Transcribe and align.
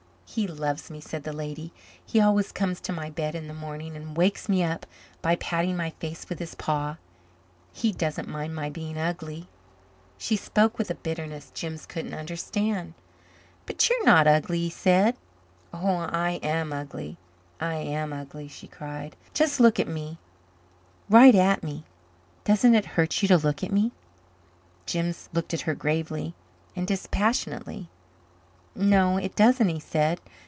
He 0.33 0.47
loves 0.47 0.89
me," 0.89 1.01
said 1.01 1.23
the 1.23 1.33
lady. 1.33 1.73
"He 2.05 2.21
always 2.21 2.53
comes 2.53 2.79
to 2.79 2.93
my 2.93 3.09
bed 3.09 3.35
in 3.35 3.49
the 3.49 3.53
morning 3.53 3.97
and 3.97 4.15
wakes 4.15 4.47
me 4.47 4.65
by 5.21 5.35
patting 5.35 5.75
my 5.75 5.89
face 5.99 6.29
with 6.29 6.39
his 6.39 6.55
paw. 6.55 6.95
He 7.73 7.91
doesn't 7.91 8.29
mind 8.29 8.55
my 8.55 8.69
being 8.69 8.97
ugly." 8.97 9.49
She 10.17 10.37
spoke 10.37 10.77
with 10.77 10.89
a 10.89 10.95
bitterness 10.95 11.51
Jims 11.53 11.85
couldn't 11.85 12.13
understand. 12.13 12.93
"But 13.65 13.89
you 13.89 13.99
are 14.01 14.05
not 14.05 14.25
ugly," 14.25 14.59
he 14.59 14.69
said. 14.69 15.17
"Oh, 15.73 15.97
I 16.07 16.39
am 16.41 16.71
ugly 16.71 17.17
I 17.59 17.73
am 17.75 18.13
ugly," 18.13 18.47
she 18.47 18.67
cried. 18.69 19.17
"Just 19.33 19.59
look 19.59 19.81
at 19.81 19.87
me 19.89 20.17
right 21.09 21.35
at 21.35 21.61
me. 21.61 21.83
Doesn't 22.45 22.73
it 22.73 22.85
hurt 22.95 23.21
you 23.21 23.27
to 23.27 23.37
look 23.37 23.65
at 23.65 23.71
me?" 23.73 23.91
Jims 24.85 25.27
looked 25.33 25.53
at 25.53 25.61
her 25.67 25.75
gravely 25.75 26.35
and 26.73 26.87
dispassionately. 26.87 27.89
"No, 28.73 29.17
it 29.17 29.35
doesn't," 29.35 29.67
he 29.67 29.81
said. 29.81 30.21